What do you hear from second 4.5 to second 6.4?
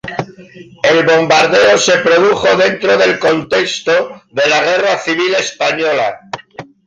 Guerra Civil Española.